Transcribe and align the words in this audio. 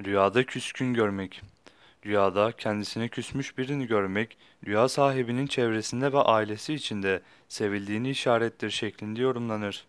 Rüyada 0.00 0.46
küskün 0.46 0.94
görmek. 0.94 1.42
Rüyada 2.06 2.52
kendisine 2.52 3.08
küsmüş 3.08 3.58
birini 3.58 3.86
görmek, 3.86 4.38
rüya 4.66 4.88
sahibinin 4.88 5.46
çevresinde 5.46 6.12
ve 6.12 6.18
ailesi 6.18 6.74
içinde 6.74 7.22
sevildiğini 7.48 8.10
işarettir 8.10 8.70
şeklinde 8.70 9.22
yorumlanır. 9.22 9.86